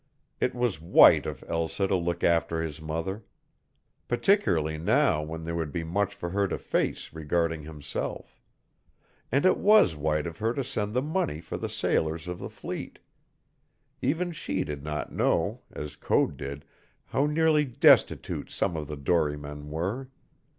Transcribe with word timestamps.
It 0.39 0.55
was 0.55 0.81
white 0.81 1.27
of 1.27 1.43
Elsa 1.47 1.87
to 1.87 1.95
look 1.95 2.23
after 2.23 2.59
his 2.59 2.81
mother, 2.81 3.23
particularly 4.07 4.79
now 4.79 5.21
when 5.21 5.43
there 5.43 5.53
would 5.53 5.71
be 5.71 5.83
much 5.83 6.15
for 6.15 6.31
her 6.31 6.47
to 6.47 6.57
face 6.57 7.13
regarding 7.13 7.61
himself. 7.61 8.41
And 9.31 9.45
it 9.45 9.57
was 9.59 9.95
white 9.95 10.25
of 10.25 10.39
her 10.39 10.55
to 10.55 10.63
send 10.63 10.95
the 10.95 11.03
money 11.03 11.39
for 11.39 11.55
the 11.55 11.69
sailors 11.69 12.27
of 12.27 12.39
the 12.39 12.49
fleet. 12.49 12.97
Even 14.01 14.31
she 14.31 14.63
did 14.63 14.83
not 14.83 15.13
know, 15.13 15.61
as 15.71 15.95
Code 15.95 16.35
did, 16.35 16.65
how 17.05 17.27
nearly 17.27 17.63
destitute 17.65 18.49
some 18.49 18.75
of 18.75 18.87
the 18.87 18.97
dorymen 18.97 19.69
were. 19.69 20.09